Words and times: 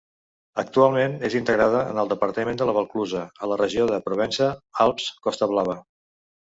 Actualment 0.61 1.13
és 1.29 1.35
integrada 1.39 1.83
en 1.91 2.01
el 2.05 2.09
departament 2.15 2.59
de 2.63 2.69
la 2.71 2.75
Valclusa, 2.79 3.23
a 3.49 3.53
la 3.55 3.61
regió 3.65 3.89
de 3.95 4.03
Provença-Alps-Costa 4.09 5.55
Blava. 5.57 5.83